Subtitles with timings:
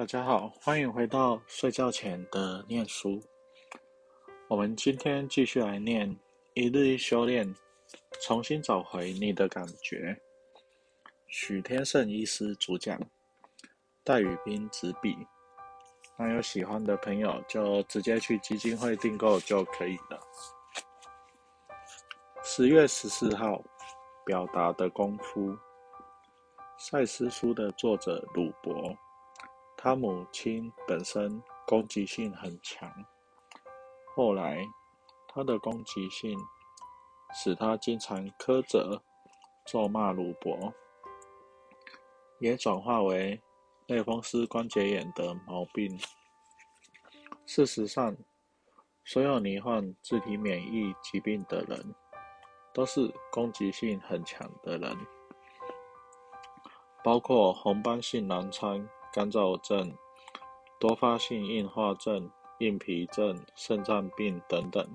[0.00, 3.22] 大家好，欢迎回到睡觉前的念书。
[4.48, 6.18] 我们今天继续来念
[6.54, 7.54] 一日一修炼，
[8.22, 10.18] 重新找回你的感觉。
[11.26, 12.98] 许天胜医师主讲，
[14.02, 15.14] 戴宇斌执笔。
[16.18, 20.18] 那有喜欢的朋友就直接去基金会订购就可以了。
[22.42, 23.62] 十月十四号，
[24.24, 25.54] 表达的功夫。
[26.78, 28.50] 赛斯书的作者鲁。
[29.82, 32.92] 他母亲本身攻击性很强，
[34.14, 34.62] 后来
[35.26, 36.38] 他的攻击性
[37.32, 39.00] 使他经常苛责、
[39.64, 40.74] 咒骂鲁伯，
[42.40, 43.40] 也转化为
[43.86, 45.98] 类风湿关节炎的毛病。
[47.46, 48.14] 事实上，
[49.06, 51.94] 所有罹患自体免疫疾病的人，
[52.74, 54.94] 都是攻击性很强的人，
[57.02, 58.86] 包括红斑性狼疮。
[59.12, 59.92] 干燥症、
[60.78, 64.86] 多发性硬化症、硬皮症、肾脏病等等，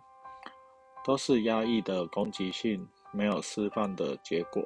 [1.04, 4.64] 都是压抑的攻击性没有释放的结果。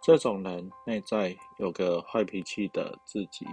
[0.00, 3.46] 这种人内在有个坏脾气的自己，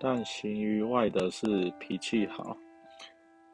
[0.00, 2.56] 但行于外的是脾气好，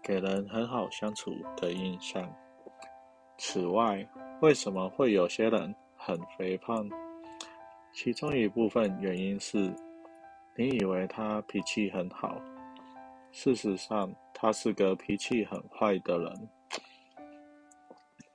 [0.02, 2.28] 给人很好相处的印象。
[3.36, 4.08] 此外，
[4.40, 6.88] 为什么会有些人很肥胖？
[7.92, 9.70] 其中一部分原因是。
[10.58, 12.36] 你以为他脾气很好，
[13.30, 16.50] 事实上他是个脾气很坏的人。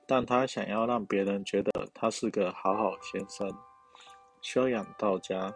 [0.08, 3.54] 但他想要让别人觉得他是个好好先生，
[4.42, 5.54] 修养到家，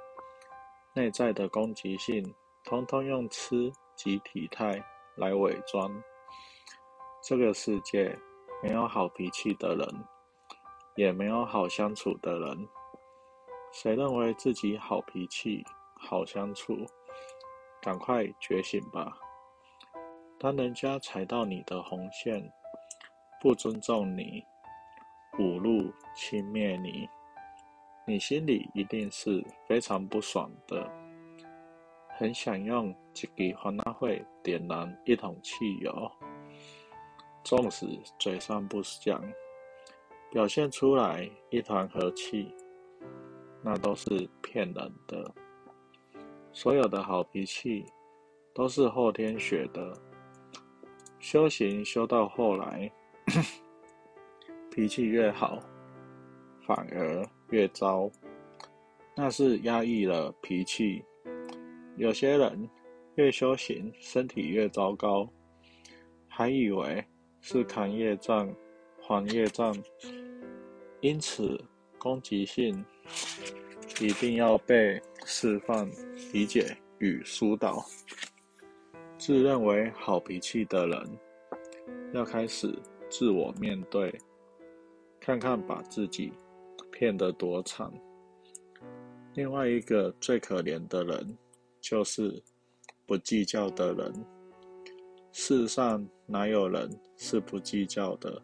[0.93, 2.21] 内在的攻击性
[2.65, 4.83] 通通用吃及体态
[5.15, 5.89] 来伪装。
[7.23, 8.13] 这个世界
[8.61, 9.87] 没有好脾气的人，
[10.97, 12.67] 也没有好相处的人。
[13.71, 15.63] 谁认为自己好脾气？
[16.07, 16.73] 好相处，
[17.81, 19.13] 赶快觉醒吧！
[20.39, 22.49] 当人家踩到你的红线，
[23.41, 24.41] 不尊重你，
[25.37, 27.09] 侮辱、轻蔑你，
[28.05, 30.89] 你心里一定是非常不爽的，
[32.17, 36.09] 很想用这个欢纳会点燃一桶汽油。
[37.43, 37.85] 纵使
[38.17, 39.21] 嘴上不讲，
[40.31, 42.55] 表现出来一团和气，
[43.61, 44.07] 那都是
[44.41, 45.33] 骗人的。
[46.57, 47.85] 所有的好脾气
[48.51, 49.93] 都是后天学的，
[51.19, 52.91] 修行修到后来，
[54.73, 55.59] 脾气越好，
[56.65, 58.09] 反而越糟，
[59.15, 61.05] 那是压抑了脾气。
[61.95, 62.67] 有些人
[63.17, 65.29] 越修行，身体越糟糕，
[66.27, 67.05] 还以为
[67.39, 68.51] 是扛业障、
[68.99, 69.77] 还业障，
[71.01, 71.63] 因此
[71.99, 72.83] 攻击性
[74.01, 75.87] 一定要被释放。
[76.33, 77.83] 理解与疏导，
[79.17, 81.19] 自认为好脾气的人，
[82.13, 82.77] 要开始
[83.09, 84.13] 自我面对，
[85.19, 86.31] 看看把自己
[86.91, 87.91] 骗得多惨。
[89.35, 91.37] 另外一个最可怜的人，
[91.79, 92.43] 就是
[93.05, 94.25] 不计较的人。
[95.31, 98.41] 世上哪有人是不计较的？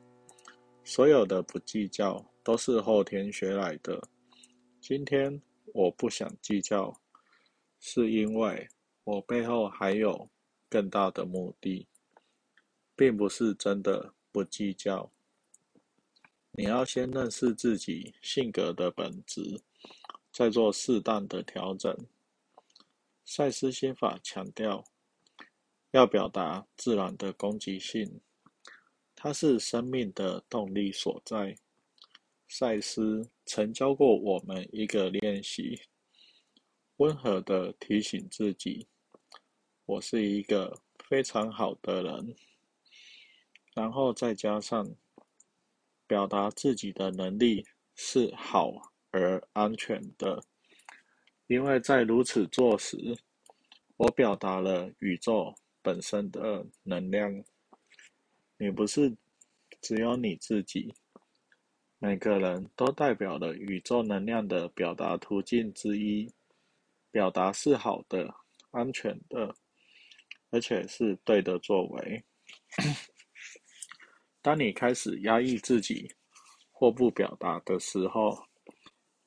[0.86, 4.02] 所有的不计较都是后天学来的。
[4.80, 5.42] 今天
[5.74, 6.94] 我不想计较。
[7.86, 8.70] 是因为
[9.04, 10.30] 我背后还有
[10.70, 11.86] 更大的目的，
[12.96, 15.12] 并不是真的不计较。
[16.54, 19.60] 你要先认识自己性格的本质，
[20.32, 21.94] 再做适当的调整。
[23.26, 24.86] 赛斯心法强调，
[25.92, 28.22] 要表达自然的攻击性，
[29.14, 31.58] 它是生命的动力所在。
[32.48, 35.82] 赛斯曾教过我们一个练习。
[37.04, 38.88] 温和的提醒自己，
[39.86, 42.34] 我是一个非常好的人，
[43.76, 44.90] 然后再加上
[46.08, 50.42] 表达自己的能力是好而安全的，
[51.48, 53.18] 因为在如此做时，
[53.98, 57.44] 我表达了宇宙本身的能量。
[58.58, 59.14] 你不是
[59.82, 60.94] 只有你自己，
[62.00, 66.32] 每个人都代表了宇宙能量的表达途径之一。
[67.14, 68.34] 表达是好的、
[68.72, 69.56] 安全的，
[70.50, 72.24] 而且是对的作为。
[74.42, 76.12] 当你开始压抑自己
[76.72, 78.44] 或不表达的时候，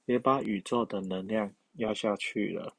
[0.06, 2.77] 也把宇宙的能量压下去了。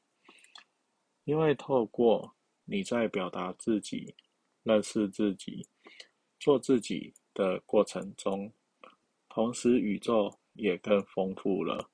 [1.24, 4.14] 因为透过你在表达自己、
[4.62, 5.66] 认识自己、
[6.38, 8.52] 做自己的过程中，
[9.30, 11.90] 同时宇宙也更丰富了。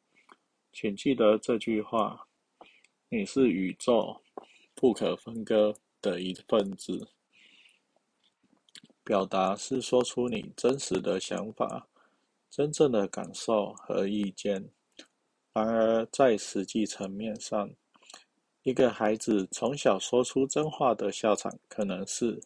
[0.72, 2.26] 请记得这句话。
[3.08, 4.22] 你是宇宙
[4.74, 7.08] 不可分割的一份子。
[9.04, 11.86] 表达是说出你真实的想法、
[12.50, 14.70] 真正的感受和意见。
[15.52, 17.70] 然而，在实际层面上，
[18.62, 22.42] 一个孩子从小说出真话的下场，可能是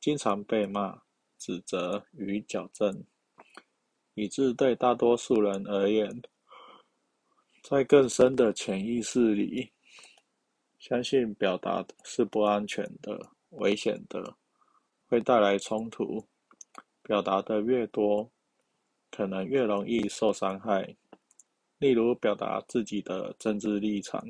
[0.00, 1.02] 经常被骂、
[1.36, 3.04] 指责与矫正，
[4.14, 6.22] 以致对大多数人而言，
[7.66, 9.72] 在更深的潜意识里，
[10.78, 13.18] 相信表达是不安全的、
[13.52, 14.36] 危险的。
[15.06, 16.26] 会带来冲突，
[17.02, 18.30] 表达的越多，
[19.10, 20.94] 可能越容易受伤害。
[21.78, 24.22] 例如，表达自己的政治立场，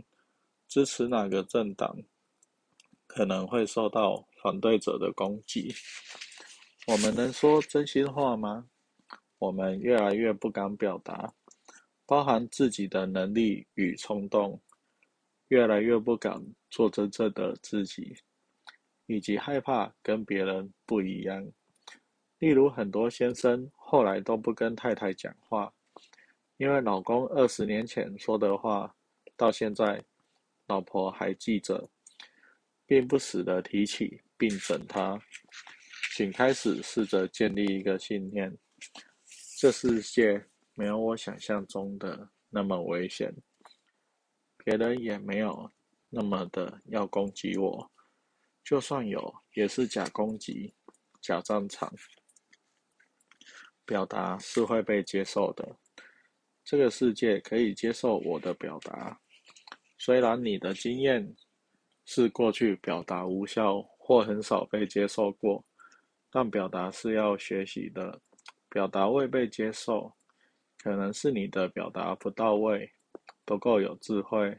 [0.68, 1.96] 支持哪个政党，
[3.08, 5.74] 可能会受到反对者的攻击。
[6.86, 8.68] 我们能说真心话吗？
[9.38, 11.34] 我们越来越不敢表达，
[12.06, 14.60] 包含自己的能力与冲动，
[15.48, 18.16] 越来越不敢做真正的自己。
[19.06, 21.46] 以及害怕跟别人不一样，
[22.38, 25.70] 例如很多先生后来都不跟太太讲话，
[26.56, 28.96] 因为老公二十年前说的话，
[29.36, 30.02] 到现在
[30.68, 31.86] 老婆还记着，
[32.86, 35.20] 并不时的提起并整他。
[36.16, 38.56] 请开始试着建立一个信念：
[39.58, 40.42] 这世界
[40.74, 43.34] 没有我想象中的那么危险，
[44.64, 45.70] 别人也没有
[46.08, 47.90] 那么的要攻击我。
[48.62, 50.74] 就算有，也是假攻击、
[51.20, 51.92] 假战场。
[53.84, 55.76] 表达是会被接受的，
[56.64, 59.20] 这个世界可以接受我的表达。
[59.98, 61.36] 虽然你的经验
[62.06, 65.62] 是过去表达无效或很少被接受过，
[66.30, 68.20] 但表达是要学习的。
[68.70, 70.12] 表达未被接受，
[70.84, 72.92] 可能是你的表达不到位，
[73.46, 74.54] 不够有智慧，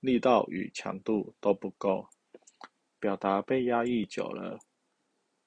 [0.00, 2.06] 力道与强度都不够。
[3.00, 4.58] 表达被压抑久了，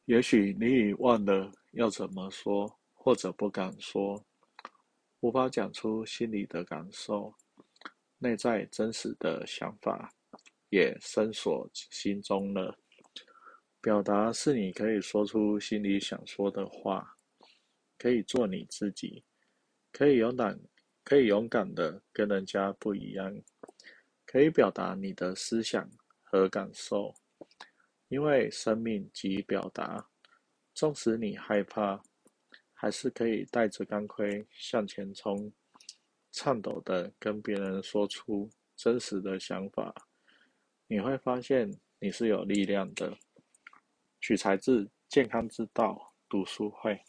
[0.06, 4.26] 也许你已忘了要怎么说，或者不敢说，
[5.20, 7.32] 无法讲出心里的感受，
[8.18, 10.12] 内在真实的想法
[10.70, 12.76] 也深锁心中了。
[13.80, 17.16] 表达是你可以说出心里想说的话，
[18.00, 19.24] 可以做你自己，
[19.92, 20.60] 可以勇敢，
[21.04, 23.42] 可以勇敢的跟人家不一样，
[24.26, 25.90] 可以表达你的思想
[26.24, 27.14] 和感受。
[28.08, 30.10] 因为生命即表达，
[30.74, 32.02] 纵使你害怕，
[32.74, 35.52] 还是可以带着钢盔向前冲，
[36.32, 39.94] 颤抖的跟别人说出真实的想法。
[40.88, 43.16] 你会发现你是有力量的。
[44.22, 47.00] 取材自健康之道读书会。